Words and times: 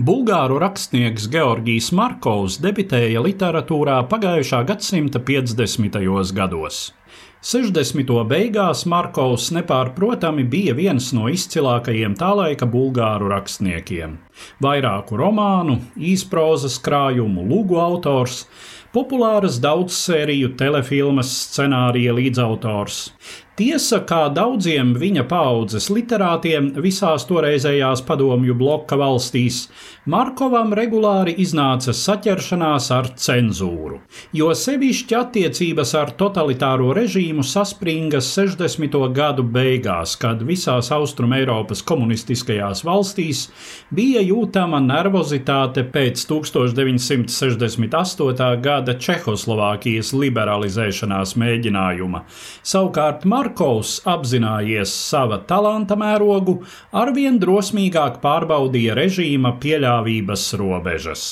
Bulgāru 0.00 0.56
rakstnieks 0.56 1.26
Georgijs 1.28 1.90
Markovs 1.92 2.54
debitēja 2.64 3.20
literatūrā 3.20 3.98
pagājušā 4.08 4.62
gadsimta 4.70 5.20
50. 5.20 5.98
gados. 6.32 6.78
60. 7.44 8.14
beigās 8.30 8.86
Markovs 8.88 9.50
nepārprotami 9.52 10.46
bija 10.48 10.72
viens 10.78 11.10
no 11.12 11.28
izcilākajiem 11.28 12.16
tā 12.16 12.30
laika 12.32 12.64
bulgāru 12.64 13.28
rakstniekiem. 13.28 14.16
Vairāku 14.64 15.20
romānu, 15.20 15.76
īsprozas 15.96 16.80
krājumu, 16.80 17.44
lūgu 17.52 17.76
autors, 17.84 18.46
populāras 18.94 19.60
daudzsēriju 19.62 20.54
telefilmas 20.60 21.30
scenārija 21.44 22.16
līdzautors. 22.16 23.04
Tiesa, 23.60 23.98
kā 24.08 24.22
daudziem 24.32 24.94
viņa 24.96 25.26
paudzes 25.28 25.90
literātiem 25.92 26.70
visās 26.80 27.26
toreizējās 27.28 28.00
padomju 28.08 28.56
bloka 28.56 28.96
valstīs, 28.96 29.68
Markovam 30.08 30.72
regulāri 30.72 31.34
iznāca 31.42 31.92
saķeršanās 31.92 32.86
ar 32.96 33.10
cenzūru, 33.20 34.00
jo 34.32 34.48
sevišķi 34.56 35.12
attiecības 35.18 35.92
ar 36.00 36.16
totalitāro 36.16 36.96
režīmu 36.96 37.44
saspringas 37.44 38.32
60. 38.32 38.96
gadu 39.12 39.44
beigās, 39.44 40.16
kad 40.16 40.40
visās 40.48 40.88
Austrum 40.96 41.36
Eiropas 41.36 41.84
komunistiskajās 41.84 42.80
valstīs 42.88 43.52
bija 43.92 44.24
jūtama 44.24 44.80
nervozitāte 44.86 45.84
pēc 45.92 46.24
1968. 46.32 48.56
gada 48.64 48.79
Čehoslovākijas 48.88 50.14
liberalizēšanās 50.16 51.34
mēģinājuma. 51.40 52.22
Savukārt 52.64 53.26
Markovs, 53.28 53.98
apzinājies 54.08 54.94
sava 54.94 55.40
talanta 55.44 55.98
mērogu, 56.00 56.60
arvien 56.96 57.36
drosmīgāk 57.42 58.18
pārbaudīja 58.24 58.96
režīma 58.98 59.56
pieļāvības 59.60 60.46
robežas. 60.60 61.26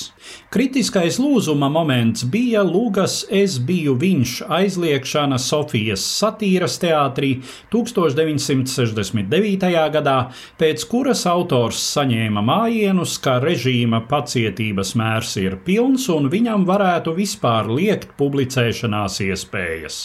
Kritiskais 0.53 1.17
lūzuma 1.21 1.69
moments 1.73 2.23
bija 2.29 2.61
Lūgas 2.65 3.23
Es 3.29 3.57
biju 3.61 3.95
viņš 4.01 4.33
aizliekšana 4.49 5.37
Sofijas 5.41 6.03
satīras 6.19 6.77
teātrī 6.81 7.31
1969. 7.73 9.69
gadā, 9.93 10.17
pēc 10.59 10.85
kuras 10.89 11.25
autors 11.29 11.81
saņēma 11.95 12.41
mājienus, 12.45 13.17
ka 13.21 13.37
režīma 13.43 14.03
pacietības 14.09 14.95
mērs 14.99 15.35
ir 15.41 15.57
pilns 15.65 16.09
un 16.13 16.29
viņam 16.33 16.65
varētu 16.69 17.13
vispār 17.17 17.38
liekt 17.71 18.15
publicēšanās 18.19 19.19
iespējas. 19.25 19.99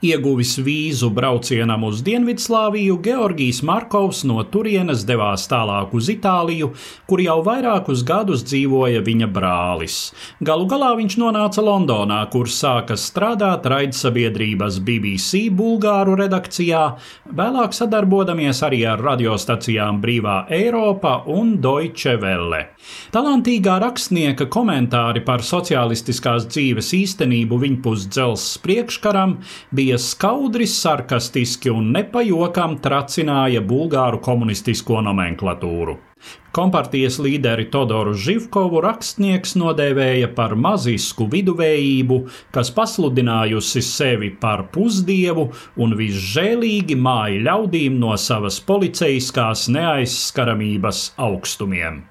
Ieguvis 0.00 0.54
vīzu 0.64 1.10
braucienam 1.12 1.82
uz 1.84 1.98
Dienvidslāviju, 2.00 2.94
Georgijs 3.04 3.58
Markovs 3.68 4.22
no 4.24 4.40
turienes 4.48 5.02
devās 5.04 5.42
tālāk 5.50 5.92
uz 5.92 6.06
Itāliju, 6.08 6.70
kur 7.04 7.20
jau 7.20 7.34
vairākus 7.44 8.00
gadus 8.08 8.40
dzīvoja 8.48 9.02
viņa 9.04 9.28
brālis. 9.28 9.96
Galu 10.40 10.64
galā 10.70 10.94
viņš 10.96 11.16
nonāca 11.20 11.60
Londonā, 11.66 12.22
kur 12.32 12.48
sāka 12.48 12.96
strādāt 12.96 13.68
raidsabiedrības 13.68 14.78
BBC 14.86 15.42
Bulgāru 15.52 16.16
redakcijā, 16.22 16.86
vēlāk 17.36 17.76
sadarbodamies 17.76 18.64
arī 18.64 18.80
ar 18.88 19.04
radiostacijām 19.04 20.00
Brīvā 20.00 20.38
Eiropa 20.48 21.18
un 21.28 21.58
Deutsche 21.60 22.16
Welle. 22.24 22.62
Talantīgā 23.12 23.76
rakstnieka 23.84 24.48
komentāri 24.48 25.20
par 25.28 25.44
sociālistiskās 25.44 26.48
dzīves 26.48 26.94
īstenību 26.96 27.60
viņpus 27.66 28.08
dzelzs 28.08 28.56
priekškaram 28.64 29.36
bija 29.76 29.89
bija 29.90 29.98
skaudri, 29.98 30.66
sarkastiski 30.66 31.70
un 31.74 31.88
nepajokam 31.90 32.76
tracināja 32.78 33.58
bulgāru 33.60 34.20
komunistisko 34.22 35.00
nomenklatūru. 35.02 35.96
Kompartijas 36.54 37.16
līderi 37.18 37.64
Todoru 37.72 38.12
Živkovu 38.14 38.84
rakstnieks 38.84 39.56
nodēvēja 39.58 40.28
par 40.36 40.54
mazisku 40.54 41.26
viduvējību, 41.32 42.20
kas 42.54 42.70
pasludinājusi 42.76 43.82
sevi 43.82 44.30
par 44.30 44.68
pusdievu 44.70 45.48
un 45.82 45.96
visžēlīgi 45.98 46.94
māja 46.94 47.42
ļaudīm 47.48 47.98
no 47.98 48.14
savas 48.14 48.60
policeiskās 48.62 49.66
neaizskaramības 49.74 51.02
augstumiem. 51.18 52.04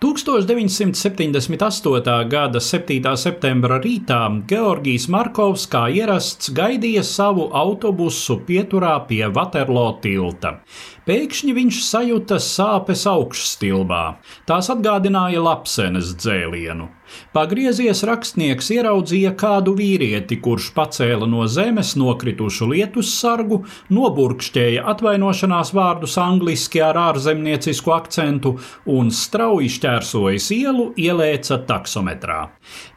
1978. 0.00 2.28
gada 2.28 2.60
7. 2.60 3.16
septembra 3.16 3.78
rītā 3.80 4.44
Georgijs 4.44 5.08
Markovs 5.08 5.64
kā 5.72 5.88
ierasts 5.88 6.52
gaidīja 6.52 7.00
savu 7.00 7.48
autobusu 7.56 8.36
pieturā 8.44 8.92
pie 9.08 9.24
Waterloo 9.32 9.96
tilta. 10.04 10.60
Pēkšņi 11.08 11.56
viņš 11.56 11.80
sajuta 11.86 12.36
sāpes 12.36 13.06
augšstilbā. 13.08 14.20
Tās 14.44 14.68
atgādināja 14.74 15.40
lapsenes 15.40 16.12
dzēlienu. 16.20 16.92
Pagriezies 17.36 18.02
rakstnieks 18.06 18.70
ieraudzīja 18.74 19.32
kādu 19.38 19.74
vīrieti, 19.78 20.38
kurš 20.42 20.70
pacēla 20.76 21.28
no 21.30 21.44
zemes 21.50 21.94
nokritušu 21.98 22.70
lietus 22.72 23.12
sargu, 23.20 23.62
noburkšķēja 23.92 24.86
atvainošanās 24.92 25.72
vārdus 25.76 26.16
angliski 26.22 26.82
ar 26.84 26.98
ārzemniecisku 27.10 27.94
akcentu 27.94 28.56
un 28.96 29.12
strauji 29.14 29.70
šķērsojis 29.76 30.48
ielu, 30.56 30.90
ielēca 30.96 31.60
taksometrā. 31.68 32.40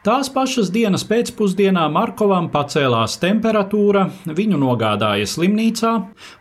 Tās 0.06 0.30
pašas 0.32 0.70
dienas 0.72 1.04
pēcpusdienā 1.04 1.84
Markovam 1.92 2.48
pacēlās 2.52 3.18
temperatūra, 3.20 4.06
viņu 4.26 4.58
nogādāja 4.60 5.28
slimnīcā, 5.28 5.92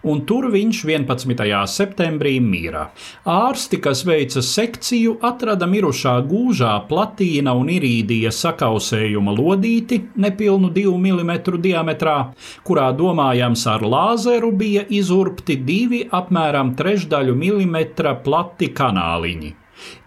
un 0.07 0.23
tur 0.29 0.47
viņš 0.53 0.83
11 0.87 1.67
septembrī 1.67 2.37
mira. 2.39 2.87
Ārsti, 3.27 3.81
kas 3.83 4.05
veica 4.07 4.41
sekciju, 4.45 5.17
atrada 5.25 5.67
mirušā 5.69 6.15
gūžā 6.29 6.71
platīna 6.89 7.53
un 7.59 7.69
irīdija 7.75 8.31
sakausējuma 8.35 9.35
lodīti 9.37 10.01
nepilnu 10.25 10.71
2 10.75 10.95
mm 11.05 11.31
diametrā, 11.67 12.17
kurā 12.67 12.89
domājams 12.95 13.67
ar 13.69 13.85
lāzeru 13.95 14.51
bija 14.63 14.87
izurpti 14.89 15.59
divi 15.71 16.05
apmēram 16.21 16.75
trešdaļu 16.79 17.35
milimetra 17.45 18.15
plati 18.25 18.71
kanāliņi. 18.75 19.58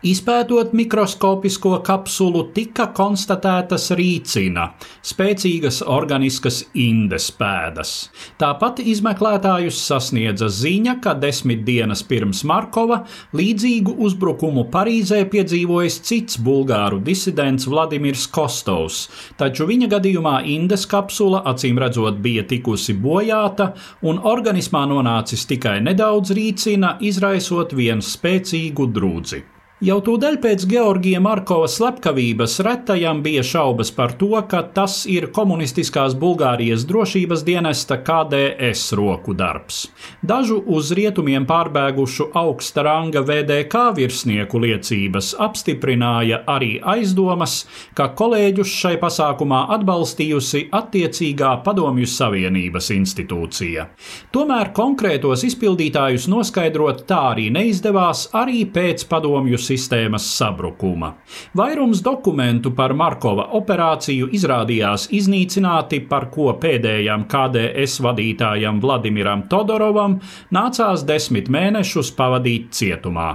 Izpētot 0.03 0.73
mikroskopisko 0.75 1.77
kapsulu, 1.87 2.49
tika 2.57 2.89
konstatētas 2.97 3.93
rīcina, 3.95 4.65
spēcīgas 5.07 5.79
organiskas 5.87 6.65
indes 6.75 7.29
pēdas. 7.39 7.93
Tāpat 8.41 8.81
izmeklētājus 8.83 9.79
sasniedza 9.79 10.49
ziņa, 10.51 10.97
ka 11.05 11.15
desmit 11.23 11.63
dienas 11.69 12.03
pirms 12.03 12.43
Markova 12.49 13.03
līdzīgu 13.39 13.95
uzbrukumu 14.03 14.67
Parīzē 14.75 15.23
piedzīvojis 15.31 16.01
cits 16.09 16.41
bulgāru 16.43 16.99
disidents 16.99 17.69
Vladimirs 17.71 18.27
Kostovs, 18.35 19.05
taču 19.39 19.69
viņa 19.71 19.93
gadījumā 19.95 20.35
indes 20.51 20.89
kapsula 20.91 21.45
acīm 21.53 21.79
redzot 21.79 22.19
bija 22.25 22.43
tikusi 22.51 22.99
bojāta 22.99 23.71
un 24.03 24.19
organismā 24.19 24.83
nonācis 24.91 25.47
tikai 25.47 25.79
nedaudz 25.87 26.35
rīcina, 26.35 26.97
izraisot 27.01 27.79
vienu 27.79 28.03
spēcīgu 28.03 28.91
drūdzi. 28.99 29.45
Jau 29.83 29.97
tūdaļ 29.99 30.37
pēc 30.39 30.63
Georgija 30.71 31.19
Markova 31.19 31.67
slepkavības 31.67 32.53
retajam 32.63 33.19
bija 33.25 33.43
šaubas 33.43 33.89
par 33.91 34.13
to, 34.15 34.29
ka 34.47 34.61
tas 34.77 35.01
ir 35.11 35.25
komunistiskās 35.35 36.13
Bulgārijas 36.15 36.85
drošības 36.87 37.41
dienesta 37.43 37.97
KDS 38.07 38.93
roku 38.95 39.35
darbs. 39.35 39.81
Dažu 40.23 40.61
uz 40.71 40.93
rietumiem 40.95 41.49
pārbēgušu 41.49 42.29
augsta 42.39 42.85
ranga 42.87 43.25
VDK 43.27 43.89
virsnieku 43.97 44.61
liecības 44.63 45.33
apstiprināja 45.43 46.45
arī 46.47 46.77
aizdomas, 46.95 47.65
ka 47.99 48.07
kolēģus 48.23 48.77
šai 48.85 48.95
pasākumā 49.03 49.65
atbalstījusi 49.81 50.69
attiecīgā 50.79 51.57
Padomju 51.67 52.07
Savienības 52.07 52.93
institūcija. 53.01 53.89
Tomēr 54.31 54.71
konkrētos 54.79 55.43
izpildītājus 55.51 56.31
noskaidrot 56.31 57.03
tā 57.11 57.21
arī 57.35 57.51
neizdevās 57.59 58.29
arī 58.45 58.63
pēc 58.79 59.09
Padomju 59.11 59.59
sistēmas 59.73 60.27
sabrukuma. 60.37 61.15
Vairums 61.59 62.03
dokumentu 62.05 62.73
par 62.77 62.95
Markova 62.97 63.49
operāciju 63.59 64.29
izrādījās 64.37 65.09
iznīcināti, 65.15 66.03
par 66.09 66.29
ko 66.35 66.53
pēdējam 66.63 67.27
KDS 67.31 68.01
vadītājam 68.05 68.81
Vladimiram 68.83 69.47
Todorovam 69.53 70.19
nācās 70.53 71.07
desmit 71.09 71.51
mēnešus 71.53 72.13
pavadīt 72.19 72.73
cietumā. 72.77 73.31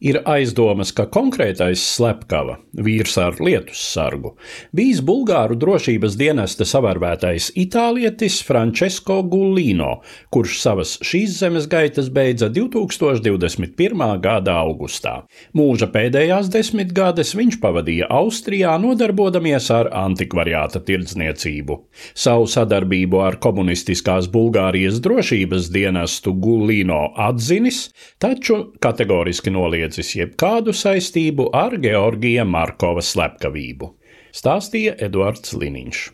Ir 0.00 0.20
aizdomas, 0.30 0.94
ka 0.96 1.04
konkrētais 1.12 1.82
slepkava, 1.96 2.56
vīrs 2.72 3.18
ar 3.20 3.36
lietus 3.42 3.80
sargu, 3.92 4.32
bijis 4.72 5.02
Bulgāru 5.04 5.58
drošības 5.60 6.16
dienesta 6.16 6.64
savarbētais 6.68 7.50
itālietis 7.58 8.38
Francesco 8.46 9.18
Gullino, 9.28 9.98
kurš 10.32 10.56
savas 10.62 10.94
šīs 11.04 11.36
zemes 11.42 11.68
gaitas 11.70 12.08
beidza 12.14 12.48
2021. 12.54 14.06
gada 14.24 14.56
augustā. 14.62 15.14
Mūža 15.54 15.77
pēdējās 15.86 16.48
desmitgades 16.50 17.30
viņš 17.38 17.60
pavadīja 17.62 18.08
Austrijā, 18.10 18.72
nodarbodamies 18.82 19.68
ar 19.70 19.92
antikvariāta 19.94 20.82
tirdzniecību. 20.82 21.76
Savu 22.18 22.48
sadarbību 22.50 23.22
ar 23.22 23.38
komunistiskās 23.38 24.26
Bulgārijas 24.34 24.98
drošības 25.04 25.70
dienestu 25.70 26.34
Gullino 26.34 27.12
atzinis, 27.14 27.84
taču 28.18 28.72
kategoriski 28.82 29.54
noliedzis 29.54 30.16
jebkādu 30.18 30.74
saistību 30.74 31.52
ar 31.54 31.78
Georgija 31.78 32.48
Markova 32.48 33.04
slepkavību, 33.04 33.94
stāstīja 34.34 34.98
Eduards 35.06 35.54
Liniņš. 35.54 36.08